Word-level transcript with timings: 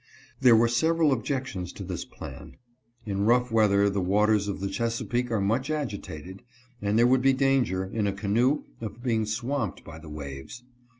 There 0.39 0.55
were 0.55 0.67
several 0.67 1.11
objections 1.11 1.71
to 1.73 1.83
this 1.83 2.05
plan. 2.05 2.57
In 3.05 3.23
rough 3.27 3.51
weather 3.51 3.87
the 3.87 4.01
waters 4.01 4.47
of 4.47 4.59
the 4.59 4.67
Chesapeake 4.67 5.29
are 5.29 5.39
much 5.39 5.69
agitated, 5.69 6.41
and 6.81 6.97
there 6.97 7.05
would 7.05 7.21
be 7.21 7.33
danger, 7.33 7.85
in 7.85 8.07
a 8.07 8.11
canoe, 8.11 8.63
of 8.81 9.03
being 9.03 9.27
swamped 9.27 9.83
by 9.83 9.99
the 9.99 10.09
waves. 10.09 10.63